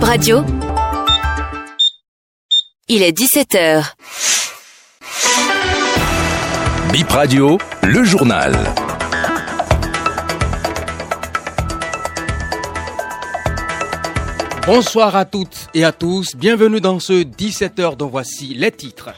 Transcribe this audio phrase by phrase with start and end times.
[0.00, 0.44] Bip Radio.
[2.88, 3.84] Il est 17h.
[6.90, 8.56] Bip Radio, le journal.
[14.66, 19.10] Bonsoir à toutes et à tous, bienvenue dans ce 17h dont voici les titres.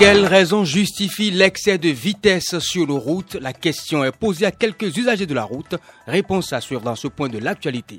[0.00, 3.34] Quelle raison justifie l'excès de vitesse sur nos routes?
[3.34, 5.74] La question est posée à quelques usagers de la route.
[6.06, 7.98] Réponse à suivre dans ce point de l'actualité.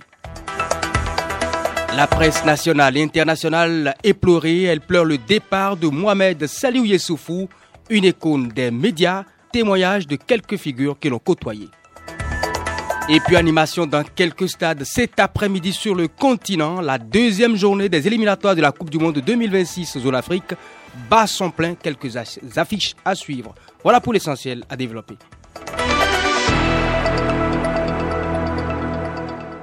[1.96, 4.64] La presse nationale et internationale est pleurée.
[4.64, 7.48] Elle pleure le départ de Mohamed Saliou Yessoufou,
[7.92, 11.68] une icône des médias, témoignage de quelques figures qui l'ont côtoyé.
[13.10, 18.08] Et puis animation dans quelques stades cet après-midi sur le continent, la deuxième journée des
[18.08, 20.56] éliminatoires de la Coupe du Monde 2026 zone Afrique
[21.10, 22.18] bat son plein, quelques
[22.58, 23.56] affiches à suivre.
[23.84, 25.18] Voilà pour l'essentiel à développer.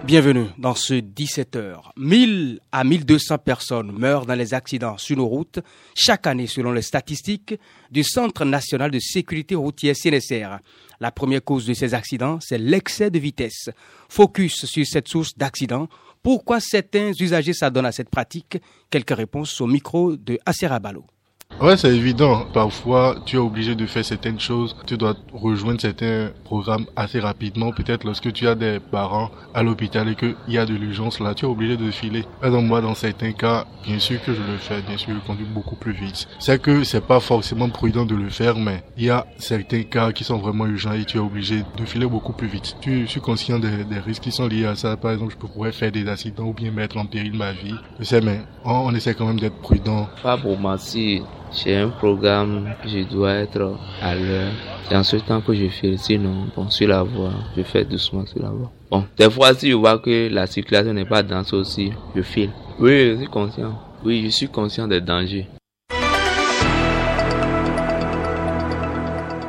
[0.09, 1.91] Bienvenue dans ce 17h.
[1.98, 5.58] 1000 à 1200 personnes meurent dans les accidents sur nos routes
[5.94, 7.55] chaque année selon les statistiques
[7.91, 10.60] du Centre national de sécurité routière CNSR.
[10.98, 13.69] La première cause de ces accidents, c'est l'excès de vitesse.
[14.08, 15.88] Focus sur cette source d'accidents.
[16.22, 18.56] Pourquoi certains usagers s'adonnent à cette pratique?
[18.88, 21.05] Quelques réponses au micro de Aserabalo.
[21.61, 22.47] Ouais, c'est évident.
[22.53, 24.77] Parfois, tu es obligé de faire certaines choses.
[24.87, 27.73] Tu dois rejoindre certains programmes assez rapidement.
[27.73, 31.34] Peut-être lorsque tu as des parents à l'hôpital et qu'il y a de l'urgence là,
[31.34, 32.25] tu es obligé de filer.
[32.41, 34.83] Par exemple, moi, dans certains cas, bien sûr que je le fais.
[34.83, 36.28] Bien sûr, je conduis beaucoup plus vite.
[36.39, 40.12] C'est que c'est pas forcément prudent de le faire, mais il y a certains cas
[40.12, 42.77] qui sont vraiment urgents et tu es obligé de filer beaucoup plus vite.
[42.81, 43.69] Tu suis conscient des,
[44.06, 44.97] risques qui sont liés à ça.
[44.97, 47.75] Par exemple, je pourrais faire des accidents ou bien mettre en péril ma vie.
[47.98, 50.09] Je sais, mais on, essaie quand même d'être prudent.
[50.22, 50.56] Pas pour
[51.52, 54.52] j'ai un programme, je dois être à l'heure.
[54.88, 55.98] C'est en ce temps que je file.
[55.98, 58.70] Sinon, bon, sur la voie, je fais doucement sur la voie.
[58.91, 62.50] Bon, des fois, si je vois que la circulation n'est pas dense aussi, je file.
[62.78, 63.78] Oui, je suis conscient.
[64.04, 65.46] Oui, je suis conscient des dangers.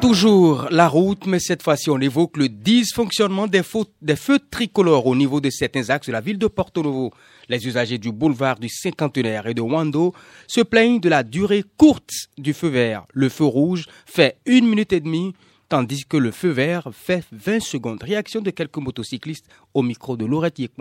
[0.10, 5.40] Toujours la route, mais cette fois-ci on évoque le dysfonctionnement des, feux tricolores au niveau
[5.40, 7.12] de certains axes de la ville de Porto Novo.
[7.48, 10.16] Les usagers du boulevard du Cinquantenaire et de Wando
[10.48, 12.10] se plaignent de la durée courte
[12.40, 13.06] du feu vert.
[13.14, 15.36] Le feu rouge fait une minute et demie,
[15.70, 18.02] tandis que le feu vert fait 20 secondes.
[18.02, 19.46] Réaction de quelques motocyclistes
[19.76, 20.72] au micro de Laurette.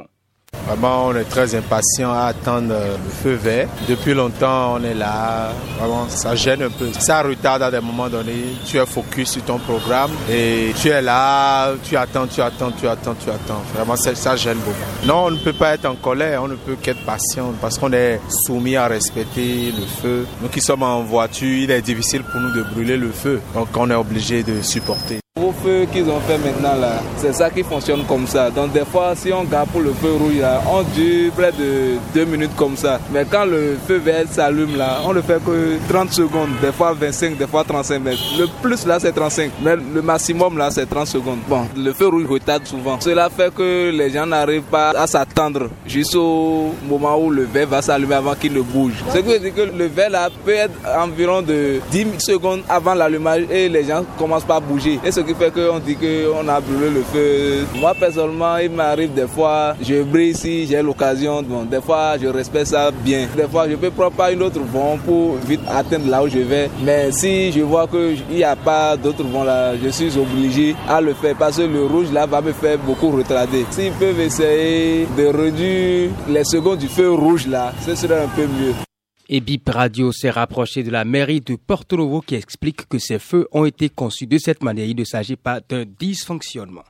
[0.68, 3.68] Vraiment, on est très impatient à attendre le feu vert.
[3.88, 5.50] Depuis longtemps, on est là.
[5.78, 6.90] Vraiment, ça gêne un peu.
[6.98, 8.54] Ça retarde à des moments donnés.
[8.66, 12.86] Tu es focus sur ton programme et tu es là, tu attends, tu attends, tu
[12.86, 13.62] attends, tu attends.
[13.74, 15.06] Vraiment, ça, gêne beaucoup.
[15.06, 17.94] Non, on ne peut pas être en colère, on ne peut qu'être patient parce qu'on
[17.94, 20.26] est soumis à respecter le feu.
[20.42, 23.40] Nous qui sommes en voiture, il est difficile pour nous de brûler le feu.
[23.54, 25.18] Donc, on est obligé de supporter.
[25.40, 28.50] Au feu qu'ils ont fait maintenant là, c'est ça qui fonctionne comme ça.
[28.50, 31.96] Donc des fois, si on garde pour le feu rouge là, on dure près de
[32.12, 32.98] 2 minutes comme ça.
[33.12, 36.92] Mais quand le feu vert s'allume là, on ne fait que 30 secondes, des fois
[36.92, 38.18] 25, des fois 35 mètres.
[38.36, 41.38] Le plus là c'est 35, mais le maximum là c'est 30 secondes.
[41.48, 42.98] Bon, le feu rouge retarde souvent.
[43.00, 47.80] Cela fait que les gens n'arrivent pas à s'attendre jusqu'au moment où le vert va
[47.80, 49.04] s'allumer avant qu'il ne bouge.
[49.14, 52.94] Ce qui veut dire que le vert là peut être environ de 10 secondes avant
[52.94, 54.98] l'allumage et les gens commencent pas à bouger.
[55.04, 57.66] Et ce qui fait qu'on dit qu'on a brûlé le feu.
[57.78, 61.42] Moi, personnellement, il m'arrive des fois, je brille si j'ai l'occasion.
[61.70, 63.28] Des fois, je respecte ça bien.
[63.36, 66.38] Des fois, je peux prendre pas une autre vent pour vite atteindre là où je
[66.38, 66.70] vais.
[66.82, 71.00] Mais si je vois qu'il n'y a pas d'autre vent là, je suis obligé à
[71.02, 73.66] le faire parce que le rouge là va me faire beaucoup retarder.
[73.70, 78.42] S'ils peuvent essayer de réduire les secondes du feu rouge là, ce serait un peu
[78.42, 78.87] mieux.
[79.30, 83.18] Et BIP Radio s'est rapproché de la mairie de Porto Novo qui explique que ces
[83.18, 84.86] feux ont été conçus de cette manière.
[84.86, 86.84] Il ne s'agit pas d'un dysfonctionnement.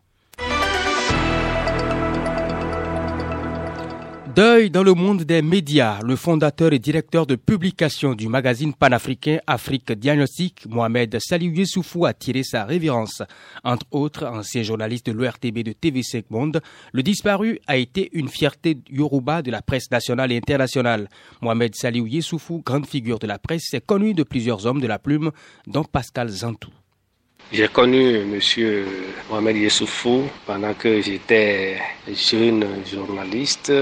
[4.38, 6.00] Deuil dans le monde des médias.
[6.00, 12.14] Le fondateur et directeur de publication du magazine panafricain Afrique Diagnostic, Mohamed Salih Youssoufou, a
[12.14, 13.20] tiré sa révérence.
[13.64, 16.60] Entre autres, ancien journaliste de l'ORTB de TV5 Monde,
[16.92, 21.08] le disparu a été une fierté yoruba de la presse nationale et internationale.
[21.42, 25.00] Mohamed Salih Youssoufou, grande figure de la presse, est connu de plusieurs hommes de la
[25.00, 25.32] plume,
[25.66, 26.70] dont Pascal Zantou.
[27.50, 28.38] J'ai connu M.
[29.30, 31.78] Mohamed Yessoufou pendant que j'étais
[32.12, 33.72] jeune journaliste.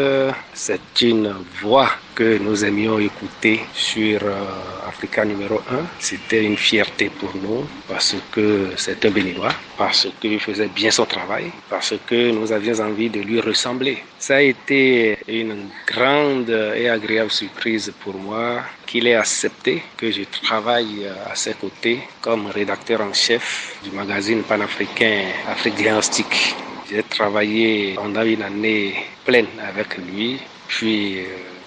[0.55, 5.85] C'est une voix que nous aimions écouter sur euh, Africa numéro 1.
[5.99, 11.05] C'était une fierté pour nous parce que c'est un béninois, parce qu'il faisait bien son
[11.05, 13.99] travail, parce que nous avions envie de lui ressembler.
[14.19, 20.23] Ça a été une grande et agréable surprise pour moi qu'il ait accepté que je
[20.43, 26.55] travaille à ses côtés comme rédacteur en chef du magazine panafricain Afrique Diagnostique.
[26.89, 28.95] J'ai travaillé pendant une année
[29.25, 30.39] pleine avec lui,
[30.69, 31.25] puis euh,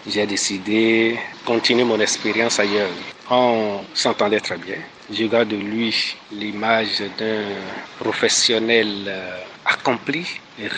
[0.07, 2.89] j'ai décidé de continuer mon expérience ailleurs.
[3.29, 4.77] On s'entendait très bien.
[5.11, 7.43] Je garde de lui l'image d'un
[7.99, 9.29] professionnel euh,
[9.69, 10.25] accompli,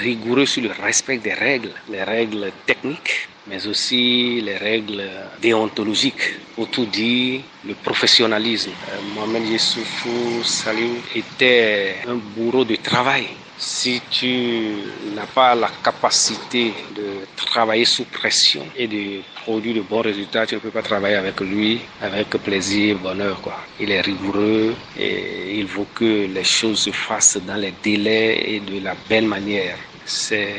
[0.03, 5.03] rigoureux sur le respect des règles, les règles techniques, mais aussi les règles
[5.41, 6.35] déontologiques.
[6.57, 8.71] Autour dit, le professionnalisme.
[8.89, 13.27] Euh, Mohamed Yessoufou Salim était un bourreau de travail.
[13.57, 14.73] Si tu
[15.15, 20.55] n'as pas la capacité de travailler sous pression et de produire de bons résultats, tu
[20.55, 23.39] ne peux pas travailler avec lui avec plaisir, bonheur.
[23.39, 23.57] Quoi.
[23.79, 28.59] Il est rigoureux et il veut que les choses se fassent dans les délais et
[28.61, 29.77] de la belle manière.
[30.05, 30.55] C'est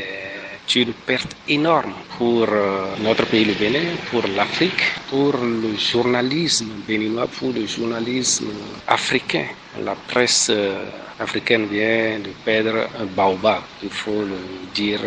[0.76, 7.26] une perte énorme pour euh, notre pays, le Bénin, pour l'Afrique, pour le journalisme béninois,
[7.26, 8.52] pour le journalisme
[8.86, 9.46] africain.
[9.84, 10.84] La presse euh,
[11.18, 14.40] africaine vient de perdre un baobab, il faut le
[14.72, 15.00] dire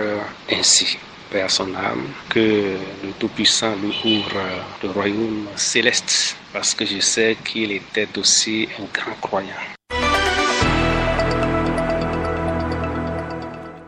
[0.52, 0.98] ainsi.
[1.32, 2.76] Paix à son âme, que
[3.06, 4.42] le Tout-Puissant lui ouvre
[4.84, 9.64] le royaume céleste, parce que je sais qu'il était aussi un grand croyant.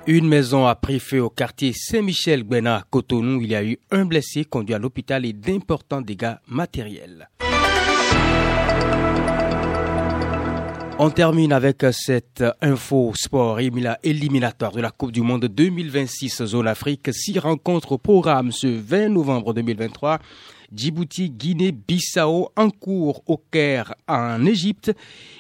[0.10, 3.42] Une maison a pris feu au quartier Saint-Michel-Gbena à Cotonou.
[3.42, 7.28] Il y a eu un blessé conduit à l'hôpital et d'importants dégâts matériels.
[11.00, 17.14] On termine avec cette info sport éliminatoire de la Coupe du Monde 2026 Zone Afrique.
[17.14, 20.18] Six rencontres au programme ce 20 novembre 2023.
[20.74, 24.92] Djibouti, Guinée, Bissau en cours au Caire en Égypte.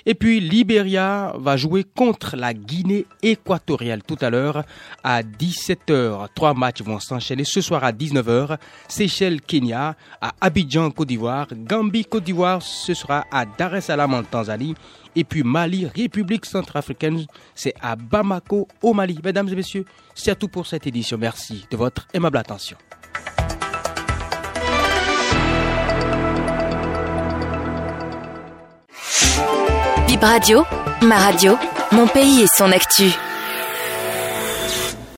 [0.06, 4.64] Et puis Libéria va jouer contre la Guinée équatoriale tout à l'heure
[5.04, 6.28] à 17h.
[6.34, 8.58] Trois matchs vont s'enchaîner ce soir à 19h.
[8.88, 11.48] Seychelles, Kenya, à Abidjan, Côte d'Ivoire.
[11.52, 14.76] Gambie, Côte d'Ivoire, ce sera à Dar es Salaam en Tanzanie.
[15.18, 17.26] Et puis Mali, République centrafricaine,
[17.56, 19.18] c'est à Bamako au Mali.
[19.24, 19.84] Mesdames et messieurs,
[20.14, 21.18] c'est tout pour cette édition.
[21.18, 22.78] Merci de votre aimable attention.
[31.02, 31.58] Ma radio,
[31.92, 33.12] mon pays et son actu.